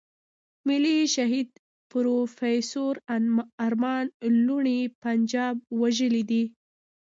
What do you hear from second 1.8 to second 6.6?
پروفېسور ارمان لوڼی پنجاب وژلی دی.